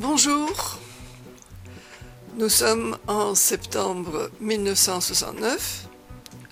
Bonjour, 0.00 0.78
nous 2.36 2.48
sommes 2.48 2.96
en 3.08 3.34
septembre 3.34 4.30
1969. 4.38 5.88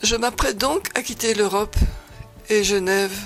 Je 0.03 0.17
m'apprête 0.17 0.59
donc 0.59 0.89
à 0.99 1.03
quitter 1.03 1.33
l'Europe 1.33 1.77
et 2.49 2.65
Genève, 2.65 3.17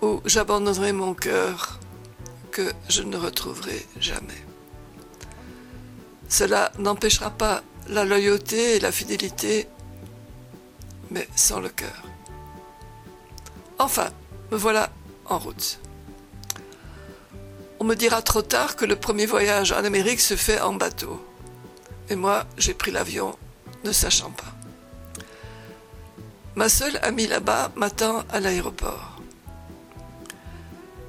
où 0.00 0.20
j'abandonnerai 0.26 0.92
mon 0.92 1.12
cœur 1.12 1.80
que 2.52 2.72
je 2.88 3.02
ne 3.02 3.16
retrouverai 3.16 3.84
jamais. 3.98 4.44
Cela 6.28 6.70
n'empêchera 6.78 7.30
pas 7.30 7.64
la 7.88 8.04
loyauté 8.04 8.76
et 8.76 8.80
la 8.80 8.92
fidélité, 8.92 9.66
mais 11.10 11.28
sans 11.34 11.58
le 11.58 11.68
cœur. 11.68 12.04
Enfin, 13.80 14.10
me 14.52 14.56
voilà 14.56 14.92
en 15.24 15.40
route. 15.40 15.80
On 17.84 17.86
me 17.86 17.96
dira 17.96 18.22
trop 18.22 18.40
tard 18.40 18.76
que 18.76 18.86
le 18.86 18.96
premier 18.96 19.26
voyage 19.26 19.72
en 19.72 19.84
Amérique 19.84 20.22
se 20.22 20.36
fait 20.36 20.58
en 20.58 20.72
bateau. 20.72 21.22
Et 22.08 22.16
moi, 22.16 22.46
j'ai 22.56 22.72
pris 22.72 22.90
l'avion, 22.90 23.36
ne 23.84 23.92
sachant 23.92 24.30
pas. 24.30 24.54
Ma 26.54 26.70
seule 26.70 26.98
amie 27.02 27.26
là-bas 27.26 27.72
m'attend 27.76 28.24
à 28.32 28.40
l'aéroport. 28.40 29.20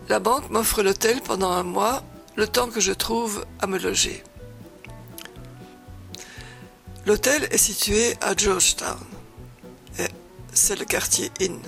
La 0.09 0.19
banque 0.19 0.49
m'offre 0.49 0.83
l'hôtel 0.83 1.21
pendant 1.21 1.49
un 1.49 1.63
mois, 1.63 2.03
le 2.35 2.45
temps 2.45 2.67
que 2.69 2.81
je 2.81 2.91
trouve 2.91 3.45
à 3.61 3.67
me 3.67 3.79
loger. 3.79 4.21
L'hôtel 7.05 7.47
est 7.51 7.57
situé 7.57 8.17
à 8.19 8.35
Georgetown. 8.35 8.99
Et 9.97 10.09
c'est 10.51 10.77
le 10.77 10.83
quartier 10.83 11.31
Inn. 11.39 11.61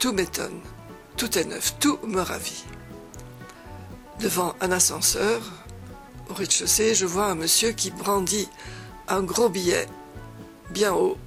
Tout 0.00 0.12
m'étonne. 0.12 0.60
Tout 1.20 1.36
est 1.36 1.44
neuf, 1.44 1.74
tout 1.78 1.98
me 2.04 2.22
ravit. 2.22 2.64
Devant 4.20 4.54
un 4.62 4.72
ascenseur, 4.72 5.42
au 6.30 6.32
rez-de-chaussée, 6.32 6.94
je 6.94 7.04
vois 7.04 7.26
un 7.26 7.34
monsieur 7.34 7.72
qui 7.72 7.90
brandit 7.90 8.48
un 9.06 9.22
gros 9.22 9.50
billet 9.50 9.86
bien 10.70 10.94
haut. 10.94 11.18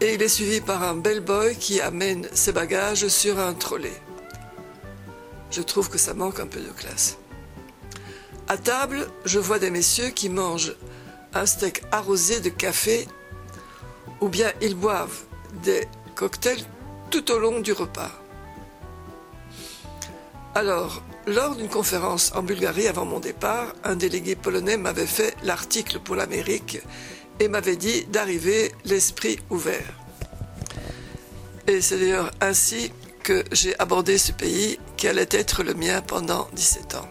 Et 0.00 0.14
il 0.14 0.22
est 0.22 0.28
suivi 0.28 0.60
par 0.60 0.82
un 0.82 0.96
bellboy 0.96 1.54
qui 1.54 1.80
amène 1.80 2.28
ses 2.32 2.50
bagages 2.50 3.06
sur 3.06 3.38
un 3.38 3.54
trolley. 3.54 3.92
Je 5.52 5.62
trouve 5.62 5.88
que 5.88 5.96
ça 5.96 6.12
manque 6.12 6.40
un 6.40 6.48
peu 6.48 6.58
de 6.58 6.70
classe. 6.70 7.16
À 8.48 8.56
table, 8.56 9.08
je 9.24 9.38
vois 9.38 9.60
des 9.60 9.70
messieurs 9.70 10.10
qui 10.10 10.28
mangent 10.28 10.74
un 11.32 11.46
steak 11.46 11.84
arrosé 11.92 12.40
de 12.40 12.48
café 12.48 13.06
ou 14.20 14.28
bien 14.28 14.50
ils 14.60 14.74
boivent 14.74 15.22
des 15.62 15.86
cocktails 16.16 16.64
tout 17.12 17.30
au 17.30 17.38
long 17.38 17.60
du 17.60 17.70
repas. 17.70 18.19
Alors, 20.54 21.00
lors 21.28 21.54
d'une 21.54 21.68
conférence 21.68 22.32
en 22.34 22.42
Bulgarie 22.42 22.88
avant 22.88 23.04
mon 23.04 23.20
départ, 23.20 23.72
un 23.84 23.94
délégué 23.94 24.34
polonais 24.34 24.76
m'avait 24.76 25.06
fait 25.06 25.36
l'article 25.44 26.00
pour 26.00 26.16
l'Amérique 26.16 26.80
et 27.38 27.46
m'avait 27.46 27.76
dit 27.76 28.04
d'arriver 28.06 28.72
l'esprit 28.84 29.38
ouvert. 29.48 29.94
Et 31.68 31.80
c'est 31.80 31.98
d'ailleurs 31.98 32.32
ainsi 32.40 32.90
que 33.22 33.44
j'ai 33.52 33.78
abordé 33.78 34.18
ce 34.18 34.32
pays 34.32 34.80
qui 34.96 35.06
allait 35.06 35.28
être 35.30 35.62
le 35.62 35.74
mien 35.74 36.02
pendant 36.02 36.48
17 36.54 36.96
ans. 36.96 37.08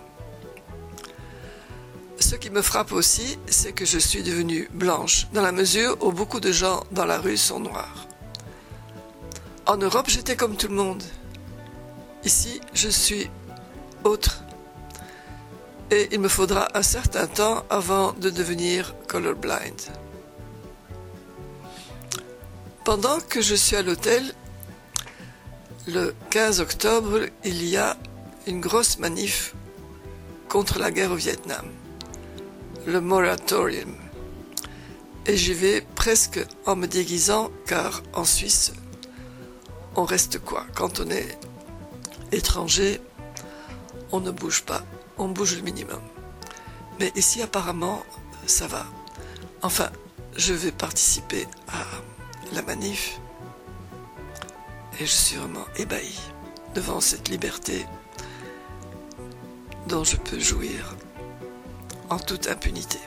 Ce 2.20 2.36
qui 2.36 2.50
me 2.50 2.62
frappe 2.62 2.92
aussi, 2.92 3.40
c'est 3.48 3.72
que 3.72 3.86
je 3.86 3.98
suis 3.98 4.22
devenue 4.22 4.68
blanche, 4.74 5.28
dans 5.34 5.42
la 5.42 5.54
mesure 5.54 5.96
où 6.02 6.12
beaucoup 6.12 6.42
de 6.42 6.52
gens 6.52 6.84
dans 6.92 7.06
la 7.06 7.18
rue 7.18 7.38
sont 7.38 7.62
noirs. 7.62 8.06
En 9.66 9.78
Europe, 9.78 10.10
j'étais 10.10 10.36
comme 10.36 10.58
tout 10.58 10.68
le 10.68 10.76
monde. 10.76 11.04
Ici, 12.26 12.60
je 12.74 12.90
suis 12.90 13.30
autre. 14.04 14.44
Et 15.92 16.10
il 16.12 16.20
me 16.20 16.28
faudra 16.28 16.68
un 16.74 16.84
certain 16.84 17.28
temps 17.28 17.64
avant 17.70 18.12
de 18.14 18.30
devenir 18.30 18.94
colorblind. 19.08 19.82
Pendant 22.84 23.20
que 23.20 23.42
je 23.42 23.56
suis 23.56 23.76
à 23.76 23.82
l'hôtel, 23.82 24.34
le 25.88 26.14
15 26.30 26.60
octobre, 26.60 27.22
il 27.44 27.64
y 27.66 27.78
a 27.78 27.98
une 28.48 28.60
grosse 28.60 29.00
manif 29.00 29.56
contre 30.50 30.78
la 30.78 30.92
guerre 30.92 31.12
au 31.12 31.16
Vietnam, 31.16 31.66
le 32.86 33.00
moratorium. 33.00 33.96
Et 35.26 35.38
j'y 35.38 35.54
vais 35.54 35.86
presque 35.96 36.40
en 36.66 36.76
me 36.76 36.88
déguisant, 36.88 37.50
car 37.66 38.04
en 38.14 38.26
Suisse, 38.26 38.74
on 39.96 40.04
reste 40.04 40.40
quoi 40.40 40.66
Quand 40.76 41.00
on 41.00 41.10
est 41.10 41.38
étranger, 42.32 43.02
on 44.12 44.20
ne 44.20 44.32
bouge 44.32 44.64
pas, 44.64 44.84
on 45.18 45.30
bouge 45.30 45.56
le 45.56 45.62
minimum. 45.62 46.02
Mais 47.00 47.12
ici, 47.16 47.42
apparemment, 47.42 48.04
ça 48.46 48.68
va. 48.68 48.86
Enfin, 49.62 49.90
je 50.36 50.54
vais 50.54 50.72
participer 50.72 51.48
à 51.68 51.84
la 52.54 52.62
manif 52.62 53.20
et 55.00 55.06
je 55.06 55.12
suis 55.12 55.38
vraiment 55.38 55.66
ébahi 55.78 56.20
devant 56.76 57.00
cette 57.00 57.30
liberté 57.30 57.86
dont 59.88 60.04
je 60.04 60.18
peux 60.18 60.40
jouir 60.40 60.96
en 62.10 62.20
toute 62.20 62.48
impunité. 62.48 63.00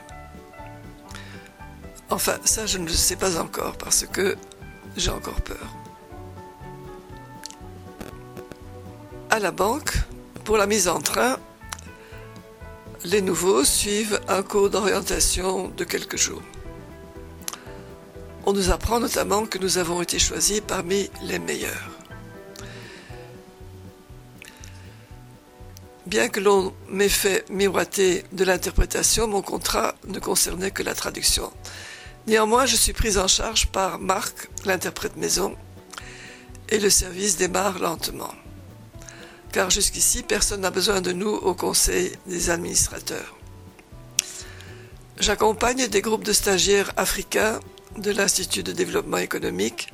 Enfin, 2.09 2.37
ça, 2.45 2.65
je 2.65 2.77
ne 2.77 2.85
le 2.85 2.93
sais 2.93 3.15
pas 3.15 3.39
encore 3.39 3.77
parce 3.77 4.05
que 4.05 4.37
j'ai 4.95 5.09
encore 5.09 5.41
peur. 5.41 5.82
À 9.33 9.39
la 9.39 9.49
banque, 9.49 9.95
pour 10.43 10.57
la 10.57 10.67
mise 10.67 10.87
en 10.87 11.01
train, 11.01 11.39
les 13.03 13.19
nouveaux 13.19 13.63
suivent 13.63 14.21
un 14.27 14.43
cours 14.43 14.69
d'orientation 14.69 15.69
de 15.69 15.83
quelques 15.83 16.17
jours. 16.17 16.43
On 18.45 18.53
nous 18.53 18.69
apprend 18.69 18.99
notamment 18.99 19.47
que 19.47 19.57
nous 19.57 19.79
avons 19.79 20.03
été 20.03 20.19
choisis 20.19 20.61
parmi 20.61 21.09
les 21.23 21.39
meilleurs. 21.39 21.89
Bien 26.05 26.29
que 26.29 26.39
l'on 26.39 26.71
m'ait 26.87 27.09
fait 27.09 27.43
miroiter 27.49 28.25
de 28.33 28.43
l'interprétation, 28.43 29.25
mon 29.25 29.41
contrat 29.41 29.95
ne 30.07 30.19
concernait 30.19 30.69
que 30.69 30.83
la 30.83 30.93
traduction. 30.93 31.51
Néanmoins, 32.27 32.67
je 32.67 32.75
suis 32.75 32.93
prise 32.93 33.17
en 33.17 33.27
charge 33.27 33.65
par 33.71 33.97
Marc, 33.97 34.51
l'interprète 34.63 35.17
maison, 35.17 35.55
et 36.69 36.77
le 36.77 36.91
service 36.91 37.37
démarre 37.37 37.79
lentement 37.79 38.29
car 39.53 39.69
jusqu'ici, 39.69 40.23
personne 40.23 40.61
n'a 40.61 40.71
besoin 40.71 40.99
de 40.99 41.13
nous 41.13 41.29
au 41.29 41.53
Conseil 41.53 42.11
des 42.25 42.49
administrateurs. 42.49 43.37
J'accompagne 45.19 45.87
des 45.87 46.01
groupes 46.01 46.23
de 46.23 46.33
stagiaires 46.33 46.91
africains 46.97 47.59
de 47.97 48.11
l'Institut 48.11 48.63
de 48.63 48.71
développement 48.71 49.17
économique 49.17 49.91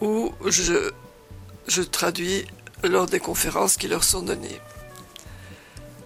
où 0.00 0.32
je, 0.46 1.82
traduis 1.82 2.46
lors 2.84 3.06
des 3.06 3.20
conférences 3.20 3.76
qui 3.76 3.88
leur 3.88 4.04
sont 4.04 4.22
données. 4.22 4.60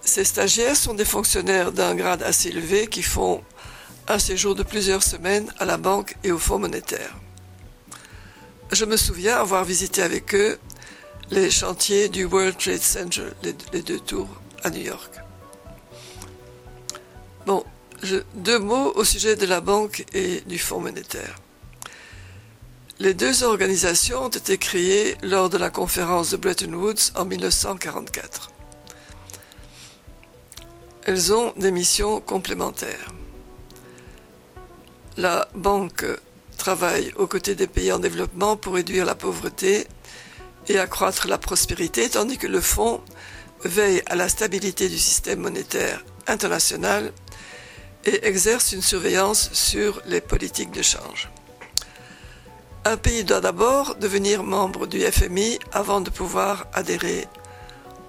Ces 0.01 0.23
stagiaires 0.23 0.75
sont 0.75 0.95
des 0.95 1.05
fonctionnaires 1.05 1.71
d'un 1.71 1.93
grade 1.93 2.23
assez 2.23 2.49
élevé 2.49 2.87
qui 2.87 3.03
font 3.03 3.43
un 4.07 4.19
séjour 4.19 4.55
de 4.55 4.63
plusieurs 4.63 5.03
semaines 5.03 5.53
à 5.59 5.65
la 5.65 5.77
banque 5.77 6.15
et 6.23 6.31
au 6.31 6.39
Fonds 6.39 6.59
monétaire. 6.59 7.15
Je 8.71 8.85
me 8.85 8.97
souviens 8.97 9.37
avoir 9.37 9.63
visité 9.65 10.01
avec 10.01 10.33
eux 10.33 10.57
les 11.31 11.51
chantiers 11.51 12.09
du 12.09 12.25
World 12.25 12.57
Trade 12.57 12.81
Center, 12.81 13.27
les, 13.43 13.81
deux 13.81 13.99
tours 13.99 14.29
à 14.63 14.69
New 14.69 14.81
York. 14.81 15.11
Bon, 17.45 17.63
deux 18.35 18.59
mots 18.59 18.93
au 18.95 19.03
sujet 19.03 19.35
de 19.35 19.45
la 19.45 19.61
banque 19.61 20.05
et 20.13 20.41
du 20.41 20.57
Fonds 20.57 20.79
monétaire. 20.79 21.35
Les 22.99 23.13
deux 23.13 23.43
organisations 23.43 24.25
ont 24.25 24.29
été 24.29 24.57
créées 24.57 25.15
lors 25.21 25.49
de 25.49 25.57
la 25.57 25.69
conférence 25.69 26.31
de 26.31 26.37
Bretton 26.37 26.73
Woods 26.73 27.11
en 27.15 27.25
1944. 27.25 28.51
Elles 31.05 31.33
ont 31.33 31.53
des 31.57 31.71
missions 31.71 32.19
complémentaires. 32.19 33.13
La 35.15 35.47
banque 35.53 36.05
travaille 36.57 37.13
aux 37.15 37.27
côtés 37.27 37.55
des 37.55 37.67
pays 37.67 37.91
en 37.91 37.99
développement 37.99 38.57
pour 38.57 38.73
réduire 38.73 39.05
la 39.05 39.15
pauvreté 39.15 39.87
et 40.67 40.79
accroître 40.79 41.27
la 41.27 41.37
prospérité, 41.37 42.09
tandis 42.09 42.37
que 42.37 42.47
le 42.47 42.61
fonds 42.61 43.01
veille 43.63 44.01
à 44.07 44.15
la 44.15 44.29
stabilité 44.29 44.89
du 44.89 44.97
système 44.97 45.39
monétaire 45.39 46.03
international 46.27 47.11
et 48.05 48.25
exerce 48.25 48.71
une 48.71 48.81
surveillance 48.81 49.49
sur 49.53 50.01
les 50.05 50.21
politiques 50.21 50.71
de 50.71 50.81
change. 50.81 51.29
Un 52.85 52.97
pays 52.97 53.23
doit 53.23 53.41
d'abord 53.41 53.95
devenir 53.95 54.43
membre 54.43 54.87
du 54.87 55.01
FMI 55.01 55.59
avant 55.73 55.99
de 55.99 56.09
pouvoir 56.09 56.67
adhérer 56.73 57.27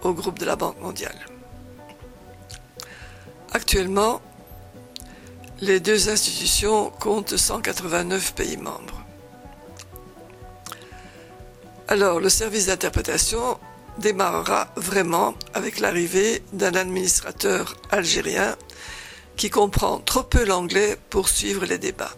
au 0.02 0.12
groupe 0.12 0.38
de 0.38 0.44
la 0.44 0.54
Banque 0.54 0.80
mondiale. 0.80 1.26
Actuellement, 3.52 4.20
les 5.60 5.80
deux 5.80 6.08
institutions 6.08 6.90
comptent 6.90 7.36
189 7.36 8.34
pays 8.34 8.56
membres. 8.56 8.97
Alors, 11.90 12.20
le 12.20 12.28
service 12.28 12.66
d'interprétation 12.66 13.58
démarrera 13.96 14.68
vraiment 14.76 15.34
avec 15.54 15.80
l'arrivée 15.80 16.42
d'un 16.52 16.74
administrateur 16.74 17.76
algérien 17.90 18.56
qui 19.36 19.48
comprend 19.48 19.98
trop 19.98 20.22
peu 20.22 20.44
l'anglais 20.44 20.98
pour 21.08 21.30
suivre 21.30 21.64
les 21.64 21.78
débats. 21.78 22.12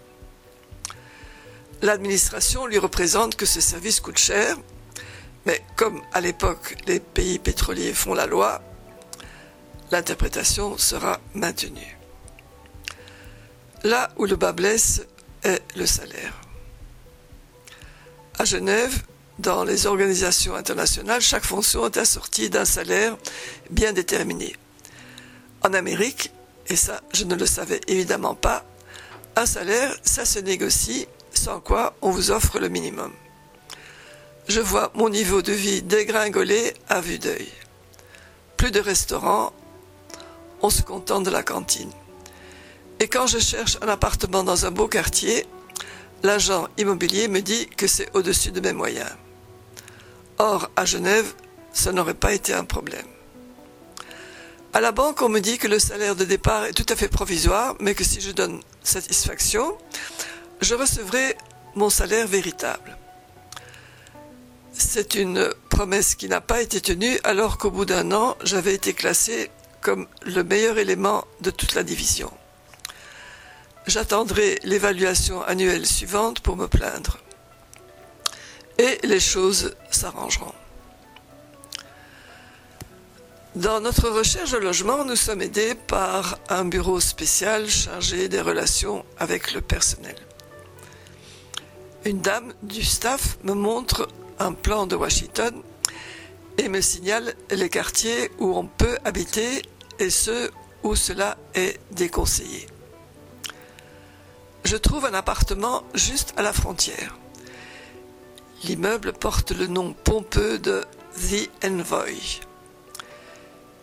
L'administration 1.82 2.66
lui 2.66 2.78
représente 2.78 3.36
que 3.36 3.46
ce 3.46 3.60
service 3.60 4.00
coûte 4.00 4.18
cher, 4.18 4.56
mais 5.46 5.64
comme 5.76 6.02
à 6.12 6.20
l'époque 6.20 6.74
les 6.88 6.98
pays 6.98 7.38
pétroliers 7.38 7.94
font 7.94 8.14
la 8.14 8.26
loi, 8.26 8.60
l'interprétation 9.92 10.78
sera 10.78 11.20
maintenue. 11.34 11.96
Là 13.84 14.10
où 14.16 14.26
le 14.26 14.34
bas 14.34 14.52
blesse 14.52 15.02
est 15.44 15.62
le 15.76 15.86
salaire. 15.86 16.40
À 18.36 18.44
Genève, 18.44 19.04
dans 19.40 19.64
les 19.64 19.86
organisations 19.86 20.54
internationales, 20.54 21.22
chaque 21.22 21.44
fonction 21.44 21.86
est 21.86 21.96
assortie 21.96 22.50
d'un 22.50 22.64
salaire 22.64 23.16
bien 23.70 23.92
déterminé. 23.92 24.54
En 25.62 25.72
Amérique, 25.72 26.30
et 26.68 26.76
ça 26.76 27.00
je 27.12 27.24
ne 27.24 27.34
le 27.34 27.46
savais 27.46 27.80
évidemment 27.86 28.34
pas, 28.34 28.64
un 29.36 29.46
salaire, 29.46 29.94
ça 30.02 30.24
se 30.24 30.38
négocie, 30.38 31.06
sans 31.32 31.60
quoi 31.60 31.94
on 32.02 32.10
vous 32.10 32.30
offre 32.30 32.58
le 32.58 32.68
minimum. 32.68 33.12
Je 34.48 34.60
vois 34.60 34.90
mon 34.94 35.08
niveau 35.08 35.42
de 35.42 35.52
vie 35.52 35.82
dégringoler 35.82 36.74
à 36.88 37.00
vue 37.00 37.18
d'œil. 37.18 37.48
Plus 38.56 38.70
de 38.70 38.80
restaurants, 38.80 39.52
on 40.60 40.70
se 40.70 40.82
contente 40.82 41.24
de 41.24 41.30
la 41.30 41.42
cantine. 41.42 41.90
Et 42.98 43.08
quand 43.08 43.26
je 43.26 43.38
cherche 43.38 43.78
un 43.80 43.88
appartement 43.88 44.44
dans 44.44 44.66
un 44.66 44.70
beau 44.70 44.88
quartier, 44.88 45.46
l'agent 46.22 46.68
immobilier 46.76 47.28
me 47.28 47.40
dit 47.40 47.66
que 47.68 47.86
c'est 47.86 48.14
au-dessus 48.14 48.50
de 48.50 48.60
mes 48.60 48.74
moyens. 48.74 49.10
Or, 50.42 50.70
à 50.74 50.86
Genève, 50.86 51.34
ça 51.70 51.92
n'aurait 51.92 52.14
pas 52.14 52.32
été 52.32 52.54
un 52.54 52.64
problème. 52.64 53.04
À 54.72 54.80
la 54.80 54.90
banque, 54.90 55.20
on 55.20 55.28
me 55.28 55.38
dit 55.38 55.58
que 55.58 55.68
le 55.68 55.78
salaire 55.78 56.16
de 56.16 56.24
départ 56.24 56.64
est 56.64 56.72
tout 56.72 56.86
à 56.88 56.96
fait 56.96 57.08
provisoire, 57.08 57.76
mais 57.78 57.94
que 57.94 58.04
si 58.04 58.22
je 58.22 58.30
donne 58.30 58.62
satisfaction, 58.82 59.76
je 60.62 60.74
recevrai 60.74 61.36
mon 61.74 61.90
salaire 61.90 62.26
véritable. 62.26 62.96
C'est 64.72 65.14
une 65.14 65.52
promesse 65.68 66.14
qui 66.14 66.26
n'a 66.26 66.40
pas 66.40 66.62
été 66.62 66.80
tenue 66.80 67.18
alors 67.22 67.58
qu'au 67.58 67.70
bout 67.70 67.84
d'un 67.84 68.10
an, 68.10 68.34
j'avais 68.42 68.72
été 68.72 68.94
classé 68.94 69.50
comme 69.82 70.06
le 70.24 70.42
meilleur 70.42 70.78
élément 70.78 71.26
de 71.42 71.50
toute 71.50 71.74
la 71.74 71.82
division. 71.82 72.32
J'attendrai 73.86 74.58
l'évaluation 74.64 75.42
annuelle 75.42 75.84
suivante 75.84 76.40
pour 76.40 76.56
me 76.56 76.66
plaindre 76.66 77.18
et 78.80 78.98
les 79.06 79.20
choses 79.20 79.74
s'arrangeront. 79.90 80.54
Dans 83.54 83.80
notre 83.80 84.08
recherche 84.08 84.52
de 84.52 84.56
logement, 84.56 85.04
nous 85.04 85.16
sommes 85.16 85.42
aidés 85.42 85.74
par 85.74 86.38
un 86.48 86.64
bureau 86.64 86.98
spécial 86.98 87.68
chargé 87.68 88.28
des 88.28 88.40
relations 88.40 89.04
avec 89.18 89.52
le 89.52 89.60
personnel. 89.60 90.16
Une 92.06 92.22
dame 92.22 92.54
du 92.62 92.82
staff 92.82 93.36
me 93.42 93.52
montre 93.52 94.08
un 94.38 94.52
plan 94.52 94.86
de 94.86 94.96
Washington 94.96 95.62
et 96.56 96.70
me 96.70 96.80
signale 96.80 97.34
les 97.50 97.68
quartiers 97.68 98.30
où 98.38 98.56
on 98.56 98.66
peut 98.66 98.96
habiter 99.04 99.60
et 99.98 100.08
ceux 100.08 100.50
où 100.82 100.96
cela 100.96 101.36
est 101.54 101.78
déconseillé. 101.90 102.66
Je 104.64 104.76
trouve 104.76 105.04
un 105.04 105.12
appartement 105.12 105.82
juste 105.92 106.32
à 106.38 106.42
la 106.42 106.54
frontière. 106.54 107.19
L'immeuble 108.64 109.14
porte 109.14 109.52
le 109.52 109.66
nom 109.66 109.94
pompeux 109.94 110.58
de 110.58 110.84
The 111.14 111.50
Envoy. 111.64 112.40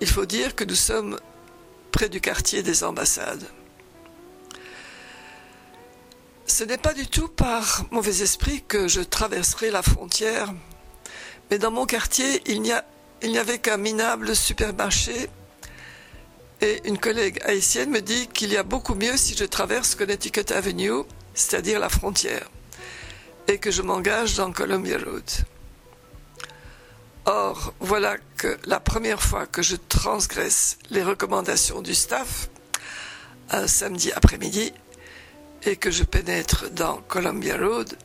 Il 0.02 0.08
faut 0.08 0.26
dire 0.26 0.56
que 0.56 0.64
nous 0.64 0.76
sommes 0.76 1.20
près 1.92 2.10
du 2.10 2.22
quartier 2.22 2.62
des 2.62 2.84
ambassades. 2.84 3.48
Ce 6.46 6.64
n'est 6.64 6.78
pas 6.78 6.94
du 6.94 7.08
tout 7.08 7.28
par 7.28 7.86
mauvais 7.90 8.22
esprit 8.22 8.64
que 8.68 8.88
je 8.88 9.02
traverserai 9.02 9.72
la 9.72 9.82
frontière, 9.82 10.54
mais 11.50 11.58
dans 11.58 11.72
mon 11.72 11.88
quartier, 11.88 12.44
il 12.46 12.62
n'y, 12.62 13.38
avait 13.38 13.60
qu'un 13.60 13.78
minable 13.78 14.36
supermarché 14.36 15.28
et 16.62 16.82
une 16.86 17.00
collègue 17.00 17.42
haïtienne 17.46 17.90
me 17.90 18.02
dit 18.02 18.28
qu'il 18.28 18.52
y 18.52 18.58
a 18.58 18.64
beaucoup 18.64 18.96
mieux 18.96 19.18
si 19.18 19.36
je 19.36 19.46
traverse 19.46 19.96
Connecticut 19.96 20.52
Avenue, 20.54 21.04
c'est-à-dire 21.34 21.80
la 21.80 21.90
frontière 21.90 22.48
et 23.48 23.58
que 23.60 23.72
je 23.72 23.82
m'engage 23.82 24.36
dans 24.36 24.52
Columbia 24.52 24.98
Road. 24.98 25.24
Or, 27.26 27.74
voilà 27.80 28.18
que 28.38 28.58
la 28.66 28.80
première 28.80 29.22
fois 29.22 29.46
que 29.46 29.62
je 29.62 29.76
transgresse 29.76 30.78
les 30.90 31.04
recommandations 31.04 31.82
du 31.82 31.94
staff, 31.94 32.50
un 33.50 33.68
samedi 33.68 34.12
après-midi, 34.14 34.74
et 35.64 35.76
que 35.76 35.92
je 35.92 36.04
pénètre 36.04 36.70
dans 36.72 36.98
Columbia 37.08 37.58
Road, 37.58 37.98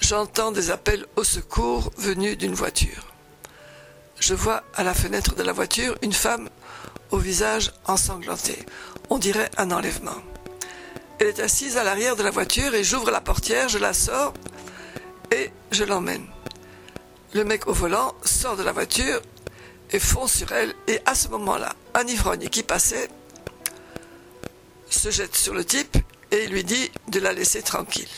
j'entends 0.00 0.52
des 0.52 0.70
appels 0.70 1.04
au 1.16 1.24
secours 1.24 1.90
venus 1.98 2.38
d'une 2.38 2.54
voiture. 2.54 3.12
Je 4.20 4.34
vois 4.34 4.62
à 4.74 4.82
la 4.82 4.94
fenêtre 4.94 5.34
de 5.34 5.42
la 5.42 5.52
voiture 5.52 5.96
une 6.02 6.12
femme 6.12 6.48
au 7.10 7.18
visage 7.18 7.72
ensanglanté. 7.86 8.58
On 9.10 9.18
dirait 9.18 9.50
un 9.56 9.70
enlèvement. 9.70 10.22
Elle 11.20 11.28
est 11.28 11.40
assise 11.40 11.76
à 11.76 11.84
l'arrière 11.84 12.16
de 12.16 12.22
la 12.22 12.30
voiture 12.30 12.74
et 12.74 12.84
j'ouvre 12.84 13.10
la 13.10 13.20
portière, 13.20 13.68
je 13.68 13.78
la 13.78 13.92
sors 13.92 14.32
et 15.30 15.50
je 15.70 15.84
l'emmène. 15.84 16.26
Le 17.34 17.44
mec 17.44 17.66
au 17.66 17.72
volant 17.72 18.14
sort 18.24 18.56
de 18.56 18.62
la 18.62 18.72
voiture 18.72 19.20
et 19.90 19.98
fonce 19.98 20.32
sur 20.32 20.52
elle 20.52 20.74
et 20.86 21.00
à 21.06 21.14
ce 21.14 21.28
moment-là, 21.28 21.74
un 21.94 22.06
ivrogne 22.06 22.48
qui 22.48 22.62
passait 22.62 23.08
se 24.90 25.10
jette 25.10 25.36
sur 25.36 25.54
le 25.54 25.64
type 25.64 25.96
et 26.30 26.46
lui 26.46 26.64
dit 26.64 26.90
de 27.08 27.20
la 27.20 27.32
laisser 27.32 27.62
tranquille. 27.62 28.08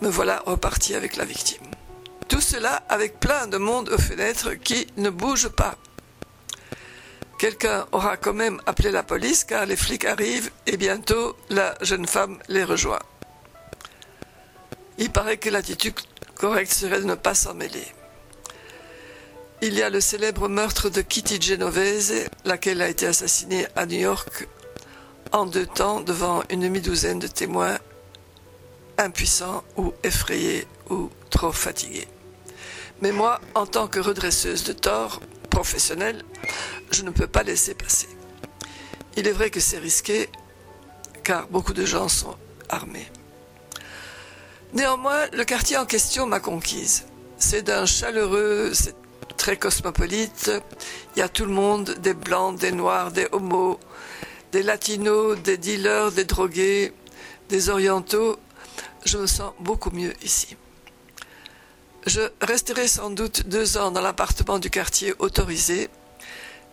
Me 0.00 0.08
voilà 0.08 0.42
reparti 0.46 0.94
avec 0.94 1.16
la 1.16 1.24
victime. 1.24 1.62
Tout 2.28 2.40
cela 2.40 2.82
avec 2.88 3.20
plein 3.20 3.46
de 3.46 3.58
monde 3.58 3.88
aux 3.90 3.98
fenêtres 3.98 4.54
qui 4.54 4.86
ne 4.96 5.10
bouge 5.10 5.48
pas. 5.48 5.76
Quelqu'un 7.38 7.86
aura 7.92 8.16
quand 8.16 8.32
même 8.32 8.60
appelé 8.66 8.90
la 8.90 9.02
police 9.02 9.44
car 9.44 9.66
les 9.66 9.76
flics 9.76 10.04
arrivent 10.04 10.50
et 10.66 10.76
bientôt 10.76 11.36
la 11.50 11.74
jeune 11.82 12.06
femme 12.06 12.38
les 12.48 12.64
rejoint. 12.64 13.00
Il 14.98 15.10
paraît 15.10 15.38
que 15.38 15.50
l'attitude 15.50 15.94
correcte 16.36 16.72
serait 16.72 17.00
de 17.00 17.06
ne 17.06 17.14
pas 17.14 17.34
s'en 17.34 17.54
mêler. 17.54 17.86
Il 19.62 19.74
y 19.74 19.82
a 19.82 19.90
le 19.90 20.00
célèbre 20.00 20.48
meurtre 20.48 20.90
de 20.90 21.00
Kitty 21.00 21.40
Genovese, 21.40 22.28
laquelle 22.44 22.82
a 22.82 22.88
été 22.88 23.06
assassinée 23.06 23.66
à 23.76 23.86
New 23.86 23.98
York 23.98 24.46
en 25.32 25.46
deux 25.46 25.66
temps 25.66 26.00
devant 26.00 26.42
une 26.50 26.60
demi-douzaine 26.60 27.18
de 27.18 27.26
témoins 27.26 27.78
impuissants 28.98 29.64
ou 29.76 29.92
effrayés 30.04 30.66
ou 30.90 31.10
trop 31.30 31.50
fatigués. 31.50 32.06
Mais 33.00 33.10
moi, 33.10 33.40
en 33.54 33.66
tant 33.66 33.88
que 33.88 33.98
redresseuse 33.98 34.64
de 34.64 34.72
tort 34.72 35.20
professionnelle, 35.50 36.22
je 36.92 37.02
ne 37.02 37.10
peux 37.10 37.26
pas 37.26 37.42
laisser 37.42 37.74
passer. 37.74 38.08
Il 39.16 39.26
est 39.26 39.32
vrai 39.32 39.50
que 39.50 39.60
c'est 39.60 39.78
risqué, 39.78 40.28
car 41.24 41.48
beaucoup 41.48 41.72
de 41.72 41.84
gens 41.84 42.08
sont 42.08 42.36
armés. 42.68 43.08
Néanmoins, 44.74 45.28
le 45.32 45.44
quartier 45.44 45.76
en 45.76 45.86
question 45.86 46.26
m'a 46.26 46.40
conquise. 46.40 47.04
C'est 47.38 47.62
d'un 47.62 47.86
chaleureux, 47.86 48.72
c'est 48.74 48.96
très 49.36 49.56
cosmopolite. 49.56 50.50
Il 51.14 51.20
y 51.20 51.22
a 51.22 51.28
tout 51.28 51.44
le 51.44 51.52
monde, 51.52 51.90
des 52.00 52.12
blancs, 52.12 52.58
des 52.58 52.72
noirs, 52.72 53.12
des 53.12 53.28
homos, 53.30 53.78
des 54.50 54.64
latinos, 54.64 55.38
des 55.38 55.58
dealers, 55.58 56.10
des 56.10 56.24
drogués, 56.24 56.92
des 57.48 57.68
orientaux. 57.68 58.36
Je 59.04 59.18
me 59.18 59.28
sens 59.28 59.52
beaucoup 59.60 59.90
mieux 59.90 60.12
ici. 60.24 60.56
Je 62.06 62.22
resterai 62.40 62.88
sans 62.88 63.10
doute 63.10 63.46
deux 63.46 63.76
ans 63.76 63.92
dans 63.92 64.00
l'appartement 64.00 64.58
du 64.58 64.70
quartier 64.70 65.14
autorisé, 65.20 65.88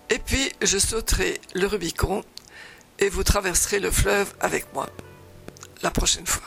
et 0.10 0.18
puis 0.18 0.52
je 0.62 0.80
sauterai 0.80 1.40
le 1.54 1.68
Rubicon 1.68 2.24
et 2.98 3.10
vous 3.10 3.24
traverserez 3.24 3.80
le 3.80 3.92
fleuve 3.92 4.34
avec 4.40 4.74
moi 4.74 4.90
la 5.84 5.92
prochaine 5.92 6.26
fois. 6.26 6.44